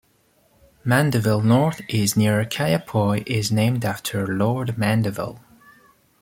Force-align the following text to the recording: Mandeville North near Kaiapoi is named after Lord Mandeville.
Mandeville 0.83 1.43
North 1.43 1.81
near 2.17 2.43
Kaiapoi 2.43 3.21
is 3.27 3.51
named 3.51 3.85
after 3.85 4.25
Lord 4.25 4.75
Mandeville. 4.75 5.39